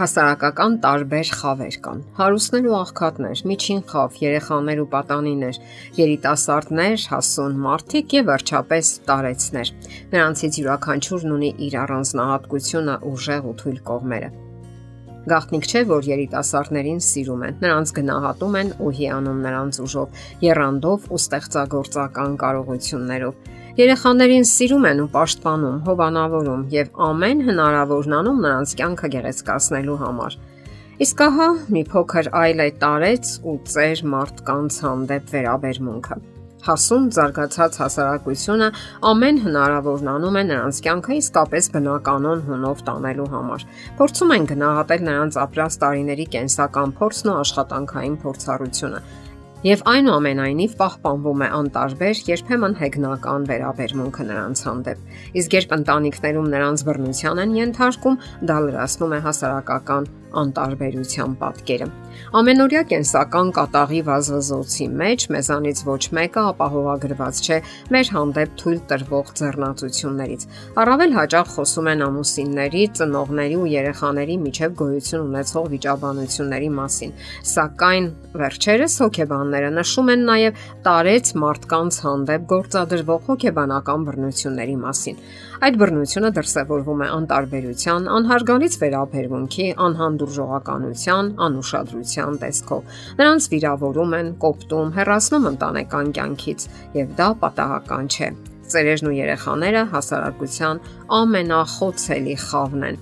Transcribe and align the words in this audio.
Հասարակական 0.00 0.76
տարբեր 0.80 1.30
խավեր 1.36 1.74
կան։ 1.84 1.98
Հարուստներ 2.16 2.68
ու 2.70 2.76
աղքատներ, 2.78 3.40
միջին 3.50 3.82
խավ, 3.90 4.14
երեխաներ 4.22 4.78
ու 4.80 4.86
պատանիներ, 4.94 5.58
երիտասարդներ, 5.98 7.04
հասուն 7.10 7.58
մարդիկ 7.66 8.14
եւ 8.16 8.30
վերջապես 8.30 8.92
տարեցներ։ 9.10 9.72
Նրանցից 10.16 10.60
յուրաքանչյուրն 10.62 11.34
ունի 11.36 11.50
իր 11.68 11.76
առանձնահատկությունը, 11.84 12.96
ուժեղ 13.12 13.50
ու 13.50 13.54
թույլ 13.60 13.78
կողմերը։ 13.90 14.30
Գաղտնիք 15.30 15.66
չէ, 15.68 15.80
որ 15.92 16.06
երիտասարդներին 16.08 17.00
սիրում 17.04 17.42
են, 17.44 17.56
նրանց 17.60 17.90
գնահատում 18.00 18.54
են 18.60 18.70
ու 18.80 18.92
հիանում 19.04 19.42
նրանց 19.44 19.80
ուժով, 19.84 20.22
երանդով 20.48 21.10
ու 21.12 21.20
ստեղծագործական 21.20 22.38
կարողություններով։ 22.40 23.50
Երեխաներին 23.78 24.46
սիրում 24.50 24.86
են 24.88 25.00
ու 25.04 25.10
պաշտպանում, 25.14 25.74
հովանավորում 25.86 26.62
եւ 26.74 26.88
ամեն 27.06 27.42
հնարավորն 27.46 28.16
անում 28.18 28.40
նրանց 28.44 28.72
կյանքը 28.80 29.10
գեղեցկացնելու 29.14 29.98
համար։ 30.00 30.36
Իսկ 31.06 31.22
ահա 31.26 31.46
մի 31.76 31.82
փոքր 31.92 32.30
այլ 32.40 32.64
է 32.66 32.68
տարեց 32.82 33.30
ու 33.46 33.54
ծեր 33.70 34.02
մարդկանց 34.14 34.80
հանդեպ 34.86 35.30
վերաբերմունքը։ 35.36 36.18
Հասուն 36.60 37.06
զարգացած 37.16 37.78
հասարակությունը 37.80 38.66
ամեն 39.10 39.38
հնարավորն 39.46 40.10
անում 40.12 40.36
է 40.36 40.44
նրանց 40.50 40.80
կյանքը 40.84 41.14
իսկապես 41.20 41.70
բնականon 41.78 42.44
հունով 42.50 42.84
տանելու 42.90 43.30
համար։ 43.32 43.64
Փորձում 44.02 44.34
են 44.36 44.50
գնահատել 44.50 45.06
նրանց 45.08 45.40
ապրած 45.46 45.80
տարիների 45.86 46.26
կենսական 46.36 46.94
փորձն 47.00 47.32
ու 47.32 47.40
աշխատանքային 47.46 48.20
փորձառությունը 48.26 49.00
Եվ 49.60 49.82
այնուամենայնիվ 49.90 50.74
պահպանվում 50.78 51.42
է 51.44 51.48
անտարբեր, 51.52 52.20
երբեմն 52.30 52.76
հեգնական 52.78 53.42
վերաբերմունքը 53.50 54.24
նրանց 54.30 54.62
հանդեպ։ 54.68 55.02
Իսկ 55.36 55.56
երբ 55.58 55.74
ընտանիքներում 55.76 56.48
նրանց 56.54 56.84
բռնության 56.88 57.42
են 57.44 57.52
ենթարկում, 57.58 58.16
դա 58.48 58.56
լրացնում 58.64 59.14
է 59.18 59.20
հասարակական 59.28 60.08
անտարբերության 60.40 61.34
պատկերը։ 61.40 61.86
Ամենօրյա 62.40 62.82
կենսական 62.90 63.50
կատաղի 63.56 64.00
վազվզոցի 64.06 64.86
մեջ 65.00 65.24
մեզանից 65.34 65.82
ոչ 65.86 66.02
մեկը 66.18 66.42
ապահովագրված 66.50 67.40
չէ 67.40 67.58
մեր 67.94 68.10
հանդեպ 68.14 68.56
թույլ 68.60 68.80
տրվող 68.90 69.32
ձեռնացություններից։ 69.40 70.46
Առավել 70.84 71.14
հաճախ 71.18 71.52
խոսում 71.54 71.90
են 71.90 72.04
ամուսինների, 72.06 72.82
ծնողների 73.00 73.56
ու 73.60 73.70
երեխաների 73.74 74.36
միջև 74.46 74.76
գոյություն 74.80 75.24
ունեցող 75.30 75.70
վիճաբանությունների 75.74 76.70
մասին։ 76.80 77.14
Սակայն 77.50 78.10
վերջերս 78.40 78.94
հոգեբանները 79.04 79.70
նշում 79.80 80.10
են 80.14 80.26
նաև 80.30 80.64
տարեց 80.86 81.32
մարդկանց 81.44 82.00
հանդեպ 82.04 82.44
գործադրվող 82.54 83.24
հոգեբանական 83.30 84.04
բռնությունների 84.10 84.76
մասին։ 84.84 85.22
Այդ 85.60 85.74
բռնությունը 85.80 86.30
դրսևորվում 86.36 87.00
է 87.04 87.08
անտարբերության, 87.16 88.06
անհարգալից 88.16 88.76
վերաբերմունքի, 88.80 89.66
անհանդուրժողականության, 90.20 91.28
անուշադրության 91.46 92.38
տեսքով։ 92.42 92.94
Նրանց 93.20 93.48
վիրավորում 93.52 94.16
են, 94.20 94.30
կոպտում, 94.44 94.92
հերացնում 94.98 95.48
ընտանեկան 95.50 96.12
կյանքից, 96.20 96.66
եւ 97.00 97.14
դա 97.20 97.28
պատահական 97.44 98.10
չէ։ 98.10 98.30
Ծերերն 98.70 99.10
ու 99.10 99.16
երեխաները 99.18 99.84
հասարակության 99.94 100.82
ամենախոցելի 101.20 102.36
խավն 102.46 102.90
են 102.90 103.00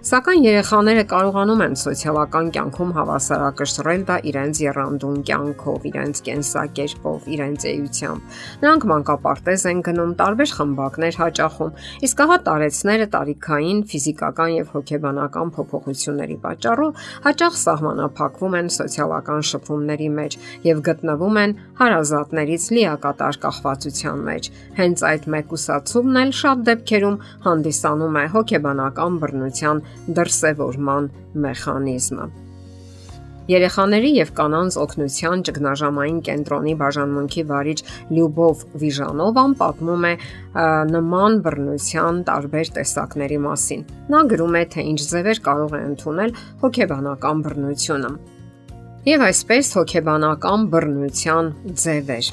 Սակայն 0.00 0.44
երեխաները 0.46 1.02
կարողանում 1.10 1.60
են 1.60 1.74
սոցիալական 1.76 2.46
կյանքում 2.56 2.92
հավասարակշռել 2.96 4.04
դա 4.08 4.14
իրենց 4.30 4.60
երանդուն 4.64 5.16
կյանքով, 5.28 5.82
իրենց 5.90 6.22
կենսակերպով, 6.24 7.26
իրենց 7.34 7.66
էությամբ։ 7.68 8.38
Նրանք 8.62 8.86
մանկապարտեզ 8.90 9.64
են 9.70 9.82
գնում, 9.84 10.14
տարբեր 10.20 10.54
խմբակներ 10.56 11.18
հաճախում, 11.20 11.74
իսկ 12.08 12.22
ահա 12.24 12.38
տարեցները 12.48 13.08
տարիքային, 13.12 13.82
ֆիզիկական 13.92 14.54
եւ 14.56 14.72
հոգեբանական 14.80 15.52
փոփոխությունների 15.60 16.38
պատճառով 16.48 17.04
հաճախ 17.28 17.60
սահմանափակվում 17.60 18.56
են 18.56 18.72
սոցիալական 18.80 19.46
շփումների 19.50 20.10
մեջ 20.16 20.38
եւ 20.64 20.82
գտնվում 20.88 21.40
են 21.44 21.54
հարազատներից 21.76 22.64
լիակատար 22.80 23.40
կախվածության 23.44 24.24
մեջ։ 24.30 24.50
Հենց 24.80 25.06
այդ 25.10 25.30
մեկուսացումն 25.36 26.20
էլ 26.24 26.34
շատ 26.40 26.66
դեպքերում 26.70 27.20
հանդիսանում 27.50 28.20
է 28.20 28.26
հոգեբանական 28.40 29.20
բռնության 29.20 29.84
դրսևորման 30.20 31.10
մեխանիզմը։ 31.46 32.30
Երեխաների 33.50 34.10
եւ 34.14 34.28
կանանց 34.38 34.76
օգնության 34.78 35.40
ճգնաժամային 35.48 36.18
կենտրոնի 36.26 36.74
բաժանմունքի 36.82 37.42
վարիչ 37.48 37.78
Լյուբով 38.14 38.60
Վիժանովան 38.82 39.56
պատմում 39.62 40.04
է 40.06 40.12
նման 40.90 41.38
բռնության 41.46 42.20
տարբեր 42.28 42.70
տեսակների 42.76 43.38
մասին։ 43.46 43.82
Նա 44.14 44.20
գրում 44.34 44.58
է, 44.60 44.62
թե 44.74 44.84
ինչ 44.90 45.00
ձևեր 45.14 45.42
կարող 45.48 45.74
է 45.74 45.82
ընդունել 45.88 46.36
հոգեբանական 46.62 47.42
բռնությունը։ 47.48 48.12
Եվ 49.10 49.26
այսպես 49.30 49.72
հոգեբանական 49.80 50.70
բռնության 50.76 51.52
ձևեր 51.82 52.32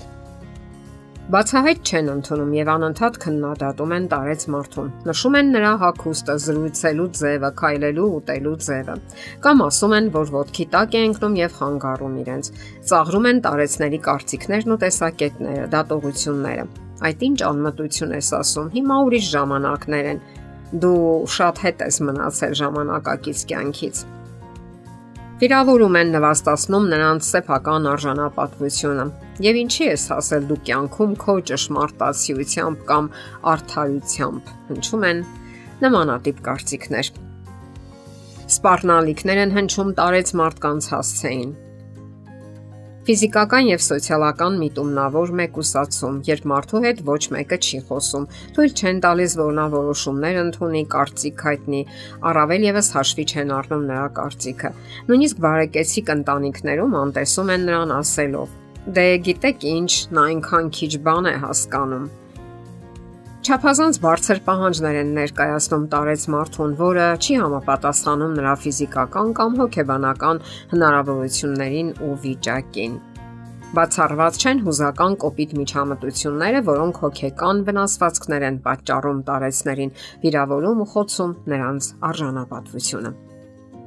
Բացահայտ 1.27 1.89
չեն 1.91 2.09
ընդունում 2.11 2.51
եւ 2.55 2.69
անընդհատ 2.71 3.17
քննադատում 3.19 3.93
են 3.97 4.05
տարեց 4.13 4.43
մարդուն։ 4.53 4.91
Նշում 5.09 5.35
են 5.39 5.49
նրա 5.57 5.71
հակոստը, 5.81 6.35
զրույցելու 6.43 7.07
ձևը, 7.19 7.49
քայլելու 7.59 8.05
ուտելու 8.19 8.53
ձևը։ 8.67 8.95
Կամ 9.43 9.63
ասում 9.65 9.95
են, 9.97 10.07
որ 10.15 10.31
ոդքի 10.37 10.65
տակ 10.77 10.95
է 10.95 11.03
ընկնում 11.09 11.35
եւ 11.41 11.57
խանգարում 11.59 12.15
իրենց։ 12.23 12.51
Ծաղրում 12.87 13.27
են 13.27 13.41
տարեցների 13.43 13.99
կարծիքներն 14.07 14.71
ու 14.71 14.81
տեսակետները, 14.87 15.67
դատողությունները։ 15.75 16.67
Այդ 17.11 17.25
ինչ 17.27 17.39
անմտություն 17.51 18.15
ես 18.23 18.29
ասում։ 18.39 18.69
Հիմա 18.77 19.01
ուրիշ 19.07 19.31
ժամանակներ 19.35 20.11
են։ 20.15 20.21
Դու 20.87 21.01
շատ 21.35 21.59
հետ 21.67 21.83
ես 21.91 21.99
մնացել 22.07 22.55
ժամանակակից 22.63 23.43
կյանքից։ 23.51 24.07
Վիրավորում 25.37 25.95
են 25.99 26.11
նվաստացնում 26.15 26.85
նրանց 26.89 27.27
սեփական 27.27 27.83
արժանապատվությունը։ 27.91 29.03
Եվ 29.45 29.59
ինչի 29.59 29.83
ես 29.85 30.05
հասել 30.13 30.47
դու 30.49 30.57
կյանքում 30.69 31.13
քո 31.21 31.35
ճշմարտացիությամբ 31.51 32.81
կամ 32.87 33.09
արդարությամբ։ 33.53 34.49
Հնչում 34.71 35.05
են 35.11 35.21
նմանատիպ 35.85 36.41
կարծիքներ։ 36.49 37.13
Սպառնալիքներ 38.47 39.43
են 39.45 39.55
հնչում 39.59 39.95
տարեց 40.01 40.33
մարդկանց 40.41 40.91
հասցեին 40.95 41.55
Ֆիզիկական 43.07 43.69
եւ 43.69 43.83
սոցիալական 43.85 44.55
միտումնավոր 44.59 45.29
մեկուսացում, 45.39 46.15
երբ 46.27 46.47
մարդու 46.51 46.81
հետ 46.83 46.97
ոչ 47.07 47.19
մեկը 47.37 47.57
չի 47.63 47.79
խոսում, 47.87 48.25
թույլ 48.57 48.73
չեն 48.75 48.99
տալիս 49.05 49.35
որ 49.39 49.53
նա 49.61 49.67
որոշումներ 49.77 50.39
ընդունի, 50.41 50.81
կարծիք 50.91 51.45
հայտնի, 51.47 51.81
առավել 52.33 52.67
եւս 52.67 52.91
հաշվի 52.97 53.27
չեն 53.31 53.55
առնում 53.61 53.87
նրա 53.93 54.03
կարծիքը։ 54.19 54.75
Նույնիսկ 55.07 55.41
բարեկեցիկ 55.47 56.13
ընտանիքներում 56.17 57.01
անտեսում 57.07 57.55
են 57.55 57.67
նրան 57.71 57.97
ասելով. 58.03 58.61
Դե 58.99 59.09
գիտեք 59.31 59.67
ինչ, 59.71 59.91
նա 60.11 60.29
այնքան 60.35 60.71
քիչ 60.75 60.93
բան 61.07 61.31
է 61.31 61.37
հասկանում 61.47 62.07
Չափազանց 63.47 63.97
բարձր 64.03 64.39
պահանջներ 64.43 64.97
են 64.99 65.11
ներկայացնում 65.15 65.83
տարեց 65.91 66.23
մարդուն, 66.33 66.71
որը 66.81 67.03
չի 67.15 67.35
համապատասխանում 67.41 68.33
նրա 68.35 68.55
ֆիզիկական 68.63 69.29
կամ 69.37 69.53
հոգեբանական 69.61 70.41
հնարավորություններին 70.73 71.93
ու 72.03 72.17
վիճակին։ 72.25 72.97
Բացառված 73.77 74.41
չեն 74.43 74.59
հուզական 74.67 75.15
կոպիտ 75.23 75.55
միջամտությունները, 75.61 76.61
որոնք 76.73 76.99
հոգեկան 77.05 77.63
վնասվածքներ 77.71 78.47
են 78.51 78.59
պատճառում 78.67 79.23
տարեցներին, 79.31 79.95
վիրավորում 80.27 80.83
ու 80.83 80.89
խոցում 80.97 81.35
նրանց 81.55 81.91
արժանապատվությունը։ 82.11 83.15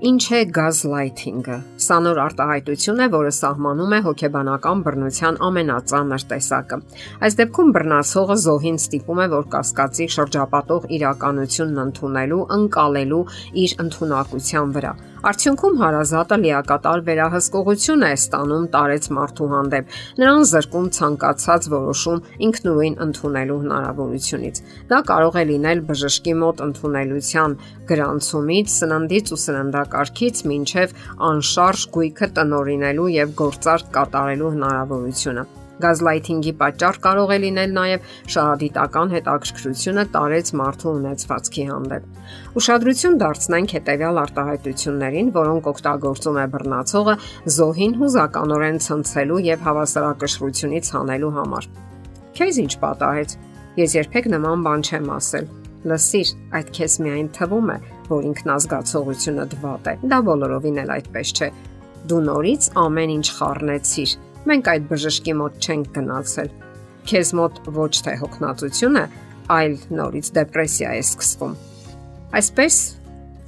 Ինչ 0.00 0.22
է 0.32 0.38
գազլայթինգը։ 0.56 1.56
Սա 1.84 1.96
նոր 2.04 2.18
արտահայտություն 2.22 3.02
է, 3.04 3.08
որը 3.12 3.32
սահմանում 3.36 3.92
է 3.96 3.98
հոգեբանական 4.06 4.84
բռնության 4.86 5.38
ամենածանր 5.48 6.24
տեսակը։ 6.30 6.78
Այս 7.28 7.36
դեպքում 7.42 7.74
բռնացողը 7.76 8.38
զոհին 8.46 8.80
ստիպում 8.80 9.20
է, 9.20 9.28
որ 9.36 9.46
կասկածի 9.56 10.08
շրջապատող 10.16 10.88
իրականությունն 11.00 11.84
ընդունելու, 11.84 12.42
ընկալելու 12.56 13.22
իր 13.66 13.78
ընտունակության 13.84 14.76
վրա 14.80 14.96
Արդյունքում 15.20 15.74
հարազատը 15.76 16.36
լիակատար 16.40 17.00
վերահսկողություն 17.04 18.04
է 18.06 18.08
ստանում 18.16 18.62
տարեց 18.72 19.08
մարդու 19.16 19.48
հանդեպ։ 19.50 19.98
Նրան 20.22 20.46
զրկում 20.50 20.86
ցանկացած 20.96 21.68
որոշում 21.74 22.22
ինքնուրույն 22.48 22.96
ընդունելու 23.04 23.58
հնարավորությունից։ 23.66 24.62
Դա 24.94 25.02
կարող 25.12 25.38
է 25.42 25.44
լինել 25.52 25.84
բժշկի 25.92 26.36
մոտ 26.40 26.64
ընդունելության 26.70 27.60
գրանցումից, 27.92 28.74
սննդից 28.80 29.32
ու 29.36 29.42
սննդակարգից 29.44 30.44
մինչև 30.56 31.00
անշարժ 31.30 31.88
գույքը 32.00 32.34
տնորինելու 32.40 33.14
եւ 33.20 33.40
գործարք 33.44 33.96
կատարելու 34.00 34.54
հնարավորությունը։ 34.56 35.50
Գազլայթինգի 35.84 36.52
պատճառ 36.60 36.98
կարող 37.06 37.32
է 37.34 37.38
լինել 37.44 37.74
նաև 37.76 38.08
շահադիտական 38.34 39.12
հետաքրքրությունը 39.14 40.04
տարեց 40.16 40.52
մարդու 40.60 40.94
ունեցվածքի 41.00 41.64
հանդեպ։ 41.70 42.56
Ուշադրություն 42.60 43.20
դարձնենք 43.20 43.74
հետևյալ 43.76 44.20
արտահայտություններին, 44.24 45.30
որոնք 45.40 45.70
օգտագործում 45.74 46.40
է 46.40 46.46
բռնացողը 46.56 47.14
զոհին 47.56 47.94
հուզականորեն 48.00 48.82
ցնցելու 48.86 49.40
եւ 49.50 49.64
հավասարակշռությունից 49.70 50.92
հանելու 50.96 51.32
համար։ 51.40 51.70
Քեզ 52.40 52.60
ինչ 52.64 52.72
պատահեց։ 52.84 53.38
Ես 53.80 53.96
երբեք 54.00 54.26
նման 54.34 54.62
բան 54.66 54.86
չեմ 54.90 55.10
ասել։ 55.16 55.50
Լսիր, 55.90 56.30
այդ 56.58 56.70
քեզ 56.76 56.94
միայն 57.04 57.28
թվում 57.36 57.68
է, 57.72 57.76
որ 58.10 58.24
ինքնազգացողությունը 58.30 59.44
դվատ 59.54 59.86
է։ 59.90 59.94
Դա 60.12 60.18
բոլորովին 60.26 60.80
էլ 60.82 60.90
այդպես 60.96 61.32
չէ։ 61.36 61.48
Դու 62.10 62.18
նորից 62.26 62.66
ամեն 62.80 63.14
ինչ 63.16 63.26
խառնեցիր։ 63.38 64.12
Մենք 64.48 64.68
այդ 64.72 64.84
բժշկի 64.88 65.32
մոտ 65.36 65.56
չենք 65.60 65.88
գնացել։ 65.96 66.54
Քեզ 67.10 67.32
մոտ 67.36 67.58
ոչ 67.76 67.90
թե 68.06 68.14
հոգնածություն 68.22 68.96
է, 68.96 69.02
այլ 69.52 69.74
նորից 69.98 70.30
դեպրեսիա 70.38 70.94
է 70.96 71.02
սկսվում։ 71.04 71.52
Այսպես 72.40 72.78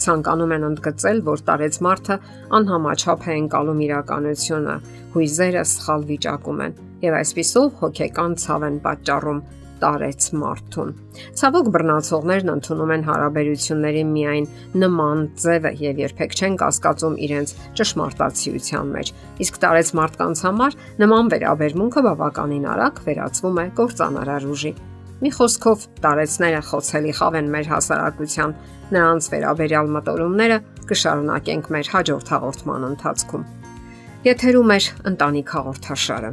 ցանկանում 0.05 0.53
են 0.57 0.67
ընդգծել, 0.69 1.23
որ 1.31 1.45
տարեց 1.49 1.79
մարդը 1.87 2.17
անհամաչափ 2.59 3.25
է 3.25 3.37
ընկալում 3.41 3.83
իրականությունը, 3.87 4.77
հույզերը 5.17 5.65
սխալ 5.73 6.07
վիճակում 6.13 6.63
են 6.67 6.77
եւ 7.07 7.19
այսпիսով 7.23 7.69
հոգեկան 7.81 8.37
ցավ 8.43 8.67
են 8.69 8.79
պատճառում 8.85 9.41
տարեց 9.83 10.29
մարդուն։ 10.43 10.93
Ցավոք 11.39 11.71
բռնացողներն 11.75 12.53
ընդունում 12.53 12.93
են 12.97 13.05
հարաբերությունների 13.09 14.05
միայն 14.13 14.47
նման 14.83 15.25
ձևը 15.43 15.73
եւ 15.83 16.01
երբեք 16.03 16.37
չեն 16.39 16.59
կասկածում 16.63 17.19
իրենց 17.27 17.55
ճշմարտացիության 17.81 18.95
մեջ։ 18.97 19.13
Իսկ 19.47 19.61
տարեց 19.67 19.93
մարդկանց 19.99 20.45
համար 20.47 20.79
նման 21.03 21.33
վերաբերմունքը 21.35 22.07
բավականին 22.09 22.71
արագ 22.73 23.03
վերածվում 23.09 23.61
է 23.63 23.67
կործանարար 23.83 24.49
ուժի։ 24.53 24.73
Մի 25.23 25.31
խոսքով 25.37 25.83
տարեցները 26.03 26.61
խոցելի 26.67 27.13
խավ 27.15 27.37
են 27.39 27.51
մեր 27.53 27.69
հասարակության 27.73 28.55
նրանց 28.93 29.29
վերաբերյալ 29.35 29.93
մտորումները 29.97 30.57
կշարունակենք 30.91 31.69
մեր 31.77 31.91
հաջորդ 31.95 32.33
հաղորդման 32.35 32.89
ընթացքում։ 32.91 33.45
Եթերում 34.27 34.73
է 34.75 34.81
ընտանիք 35.13 35.55
հաղորդաշարը։ 35.57 36.33